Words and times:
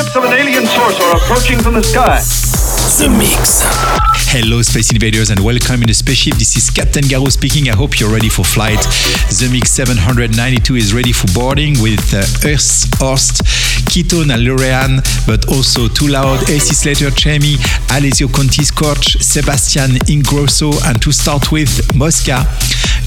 Ships 0.00 0.16
of 0.16 0.24
an 0.24 0.32
alien 0.32 0.64
source 0.64 0.98
are 0.98 1.16
approaching 1.16 1.58
from 1.58 1.74
the 1.74 1.82
sky. 1.82 2.16
The 2.96 3.10
Mix. 3.10 3.60
Hello, 4.32 4.62
Space 4.62 4.90
Invaders, 4.92 5.28
and 5.28 5.40
welcome 5.40 5.82
in 5.82 5.88
the 5.88 5.92
spaceship. 5.92 6.36
This 6.36 6.56
is 6.56 6.70
Captain 6.70 7.04
Garraud 7.04 7.32
speaking. 7.32 7.68
I 7.68 7.76
hope 7.76 8.00
you're 8.00 8.10
ready 8.10 8.30
for 8.30 8.42
flight. 8.42 8.80
The 9.28 9.50
Mix 9.52 9.72
792 9.72 10.76
is 10.76 10.94
ready 10.94 11.12
for 11.12 11.26
boarding 11.34 11.78
with 11.82 12.00
uh, 12.14 12.24
Earth, 12.48 12.88
Horst, 12.96 13.44
and 13.92 14.44
Lorian, 14.44 15.02
but 15.26 15.48
also 15.52 15.86
Too 15.86 16.08
Loud, 16.08 16.48
AC 16.48 16.72
Slater, 16.72 17.10
Chemi, 17.10 17.60
Alessio 17.90 18.28
Conti, 18.28 18.64
Scorch, 18.64 19.20
Sebastian 19.20 20.00
Ingrosso, 20.08 20.72
and 20.88 21.02
to 21.02 21.12
start 21.12 21.52
with, 21.52 21.94
Mosca. 21.94 22.46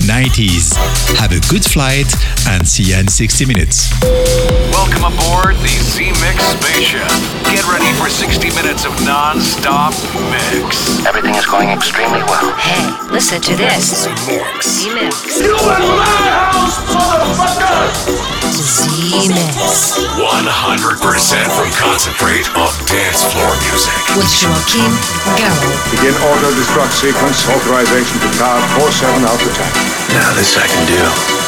90s. 0.03 0.75
Have 1.15 1.31
a 1.31 1.39
good 1.47 1.63
flight 1.63 2.11
and 2.51 2.67
see 2.67 2.91
you 2.91 2.99
in 2.99 3.07
60 3.07 3.45
minutes. 3.45 3.87
Welcome 4.75 5.07
aboard 5.07 5.55
the 5.63 5.71
Zemixx 5.95 6.43
spaceship. 6.59 7.07
Get 7.47 7.63
ready 7.71 7.87
for 7.95 8.11
60 8.11 8.51
minutes 8.51 8.83
of 8.83 8.91
non-stop 9.07 9.95
mix. 10.27 10.99
Everything 11.07 11.35
is 11.35 11.45
going 11.45 11.69
extremely 11.69 12.19
well. 12.27 12.51
Hey, 12.59 12.83
listen 13.11 13.39
to 13.47 13.55
this. 13.55 14.07
Mix. 14.27 14.83
The 14.83 14.91
Mix. 14.91 15.39
The 15.39 15.55
Mix. 19.31 19.95
100% 20.19 20.99
from 21.47 21.69
concentrate 21.79 22.47
of 22.59 22.75
dance 22.91 23.23
floor 23.31 23.55
music. 23.71 23.95
With 24.19 24.27
Joachim 24.35 24.91
Garraud. 25.39 25.79
Begin 25.95 26.15
auto 26.27 26.51
destruct 26.59 26.91
sequence. 26.91 27.47
Authorization 27.47 28.19
to 28.19 28.29
card 28.37 28.63
47 28.75 29.23
Alpha 29.23 29.49
Tank. 29.55 29.92
Now 30.13 30.33
this 30.35 30.57
I 30.57 30.67
can 30.67 30.85
do. 30.87 31.42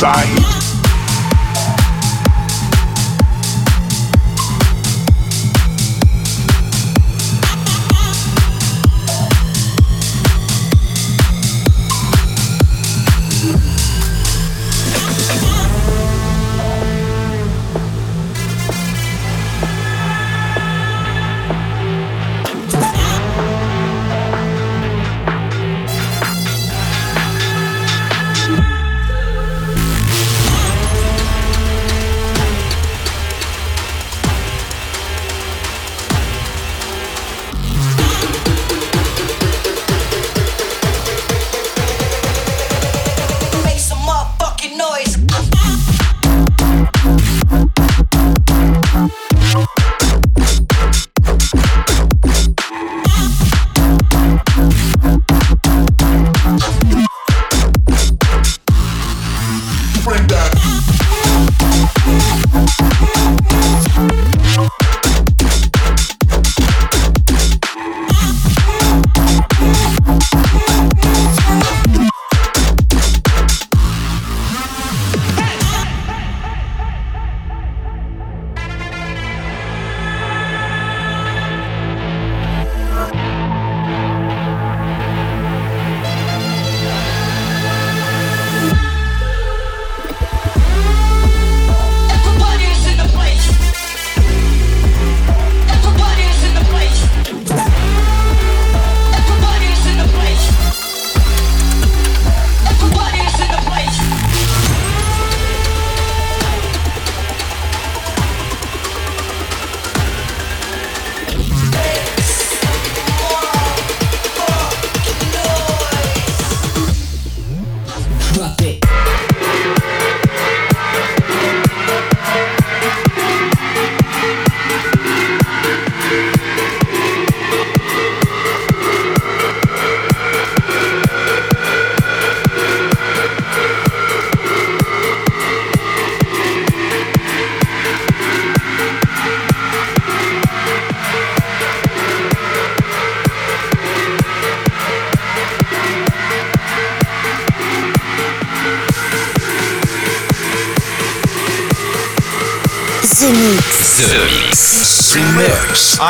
Side. 0.00 0.39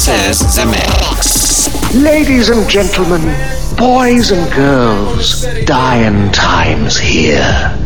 says 0.00 0.56
the 0.56 0.64
Mix. 0.64 1.94
Ladies 1.94 2.48
and 2.48 2.66
gentlemen, 2.70 3.20
boys 3.76 4.30
and 4.30 4.50
girls, 4.50 5.44
dying 5.66 6.32
times 6.32 6.98
here. 6.98 7.79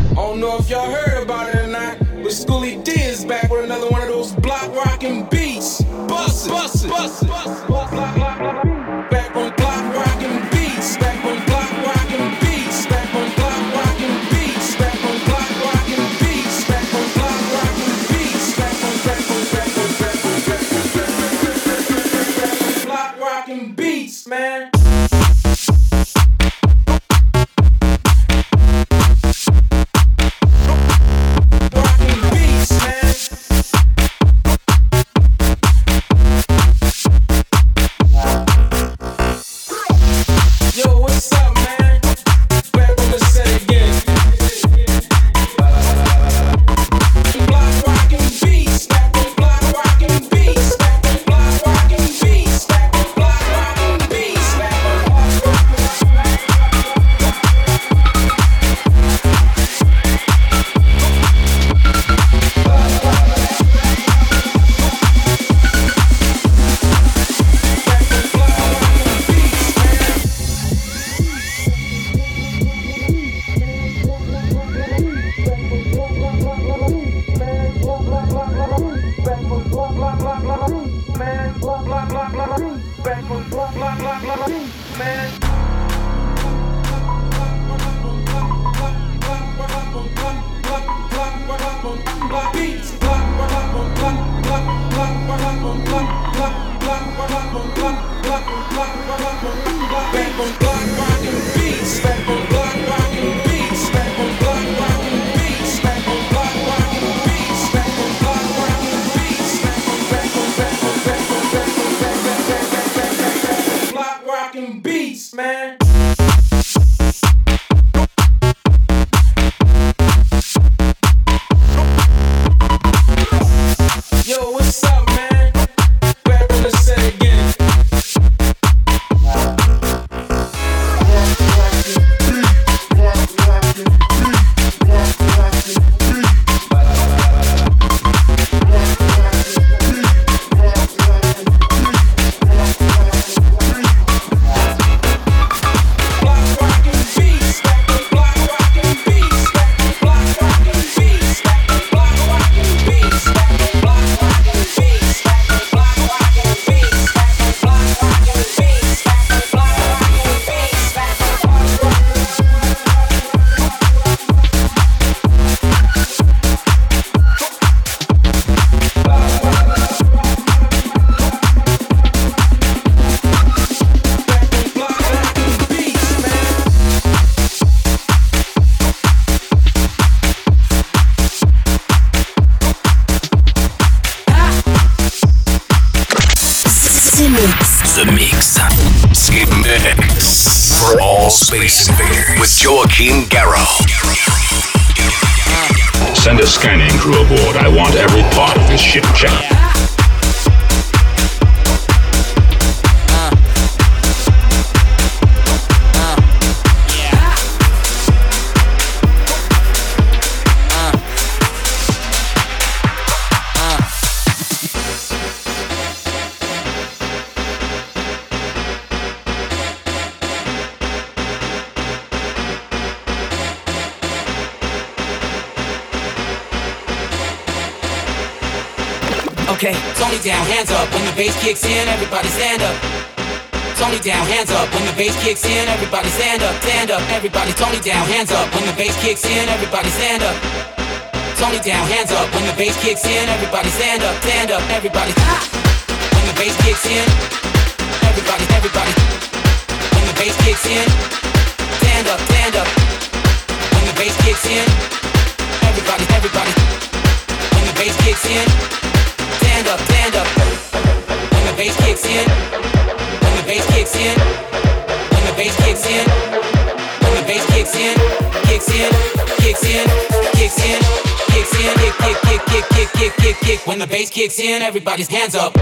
kicks 274.15 274.39
in, 274.39 274.63
everybody's 274.63 275.09
hands 275.09 275.35
up. 275.35 275.53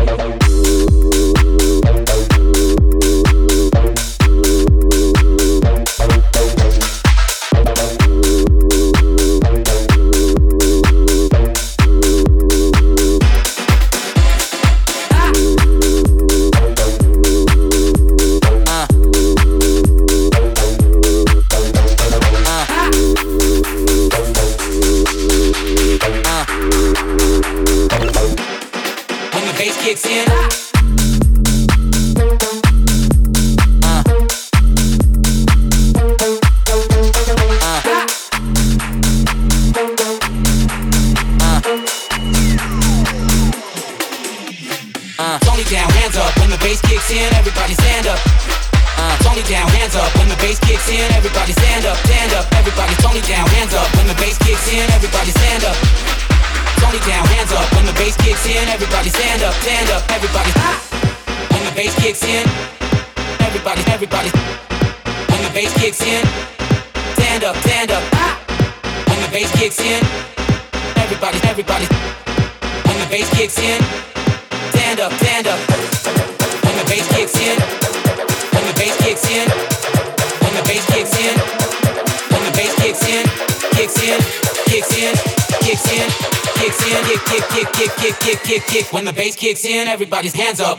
kick. 88.72 88.90
When 88.90 89.04
the 89.04 89.12
bass 89.12 89.36
kicks 89.36 89.66
in, 89.66 89.86
everybody's 89.86 90.34
hands 90.34 90.58
up. 90.60 90.78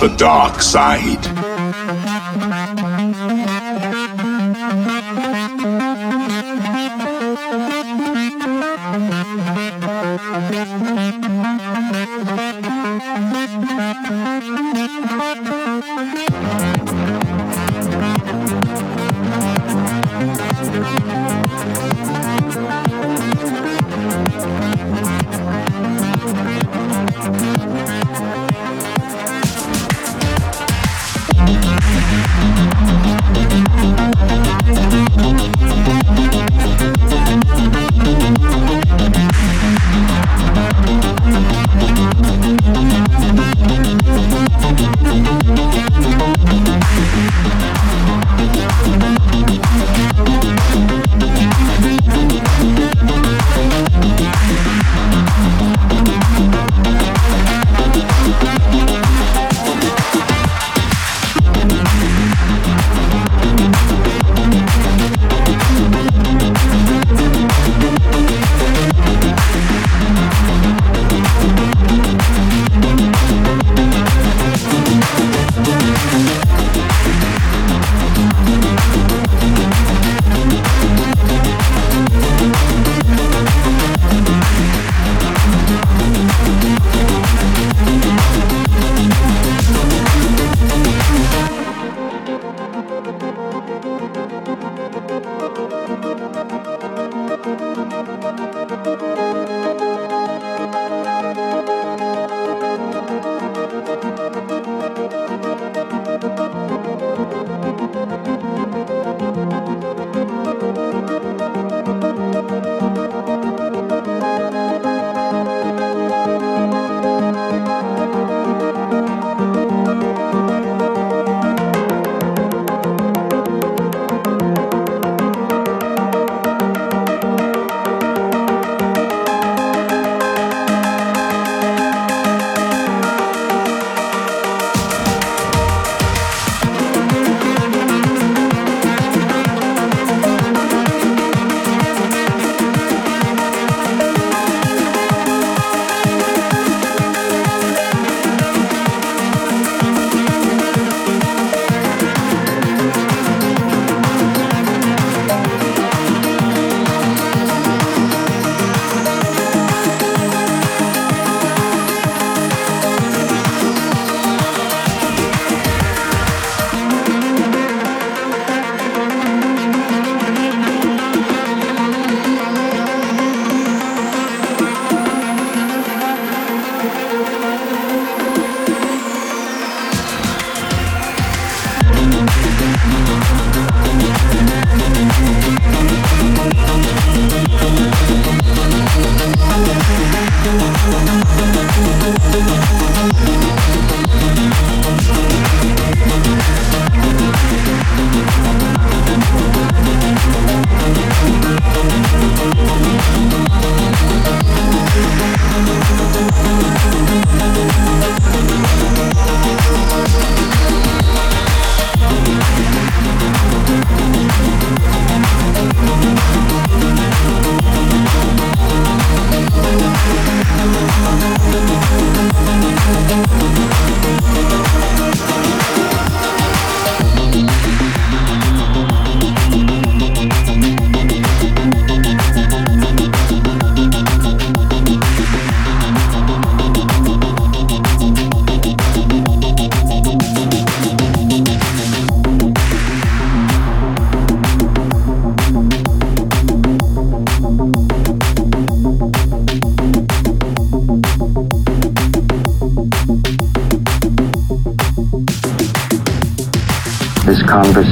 The 0.00 0.08
dark 0.16 0.60
side. 0.60 1.33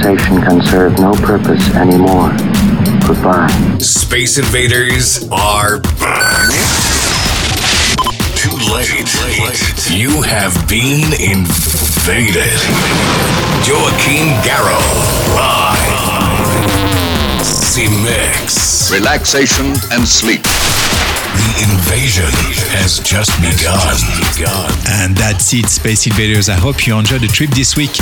Conversation 0.03 0.43
can 0.43 0.61
serve 0.63 0.99
no 0.99 1.13
purpose 1.13 1.63
anymore. 1.77 2.31
Goodbye. 3.07 3.47
Space 3.79 4.37
invaders 4.37 5.29
are 5.31 5.79
back. 5.79 6.51
Too 8.35 8.51
late. 8.75 9.07
You 9.89 10.23
have 10.23 10.55
been 10.67 11.15
invaded. 11.23 12.59
Joachim 13.63 14.27
Garraud. 14.43 15.37
Live. 15.37 16.23
Zemixx. 17.45 18.91
Relaxation 18.91 19.67
and 19.93 20.03
sleep. 20.09 20.43
The 20.43 21.63
invasion 21.63 22.33
has 22.75 22.99
just 22.99 23.31
begun. 23.41 23.97
And 25.01 25.17
that's 25.17 25.55
it, 25.55 25.67
Space 25.67 26.09
Invaders. 26.09 26.49
I 26.49 26.55
hope 26.55 26.89
you 26.89 26.99
enjoyed 26.99 27.21
the 27.21 27.29
trip 27.29 27.51
this 27.51 27.77
week. 27.77 27.93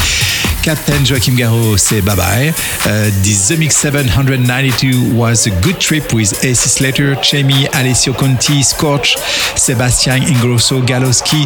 Captain 0.63 1.05
Joachim 1.05 1.35
Garraud 1.37 1.79
say 1.79 2.01
bye 2.01 2.15
bye. 2.15 2.49
Uh, 2.85 3.11
Zemixx 3.25 3.73
792 3.73 5.15
was 5.17 5.47
a 5.47 5.51
good 5.63 5.81
trip 5.81 6.13
with 6.13 6.33
AC 6.45 6.69
Slater, 6.69 7.15
Chemi, 7.17 7.67
Alessio 7.75 8.13
Conti, 8.13 8.63
Scorch, 8.63 9.17
Sebastian 9.57 10.23
Ingrosso, 10.23 10.81
Galoski, 10.83 11.45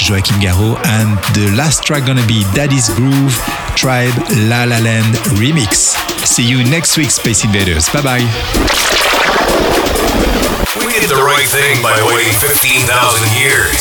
Joachim 0.00 0.36
Garraud, 0.40 0.76
and 0.86 1.18
the 1.34 1.54
last 1.56 1.84
track 1.84 2.06
gonna 2.06 2.26
be 2.26 2.42
Daddy's 2.54 2.88
Groove, 2.94 3.34
Tribe 3.76 4.14
La 4.48 4.64
La 4.64 4.78
Land 4.80 5.14
remix. 5.38 5.94
See 6.26 6.46
you 6.46 6.64
next 6.64 6.96
week, 6.98 7.10
Space 7.10 7.44
Invaders. 7.44 7.88
Bye 7.90 8.02
bye. 8.02 9.35
Did 11.00 11.10
the 11.10 11.16
right 11.16 11.46
thing 11.46 11.82
by 11.82 11.92
waiting 12.08 12.32
15,000 12.32 13.28
years. 13.38 13.76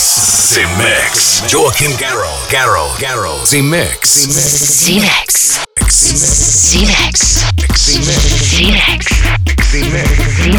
Zemixx. 0.51 1.49
Joachim 1.49 1.91
Garraud. 1.91 2.51
Garraud. 2.51 2.99
Garraud. 2.99 3.47
Zemixx. 3.47 4.27
Zemixx. 4.83 5.63
Zemixx. 5.87 7.39
Zemixx. 7.71 8.35
Zemixx. 8.51 9.07
Zemixx. 9.71 10.54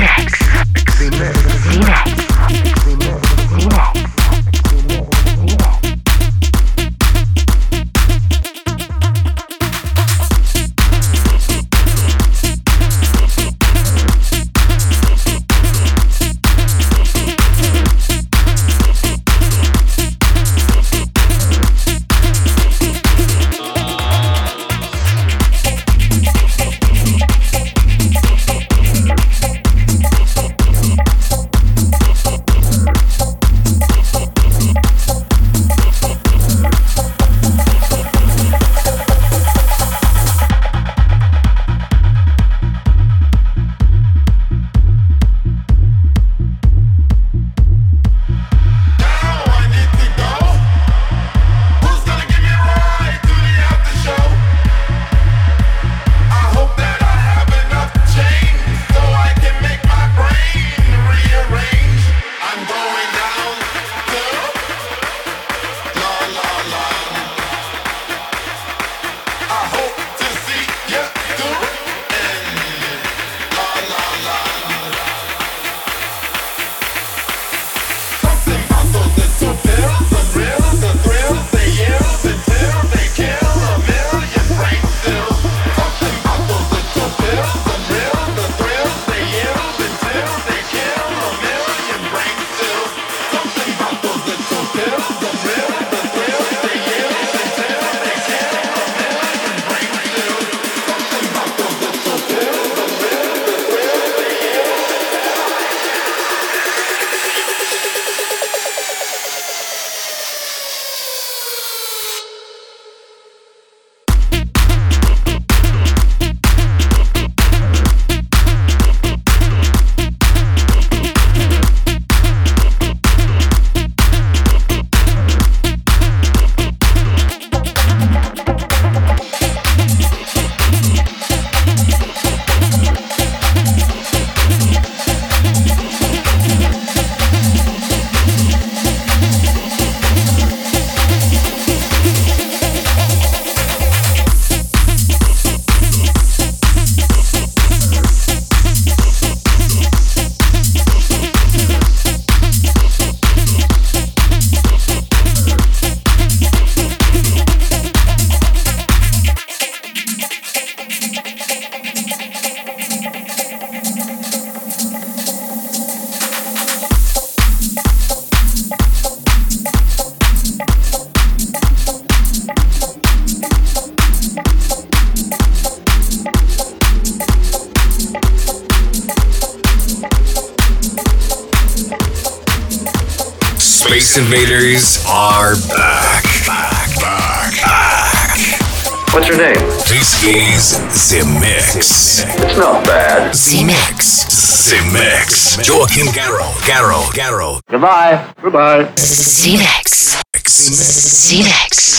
Garraud. 196.67 197.03
Garraud. 197.13 197.13
Garraud. 197.15 197.61
Goodbye. 197.71 198.35
Goodbye. 198.43 198.91
Zemixx. 198.97 198.99
Zemixx. 198.99 199.96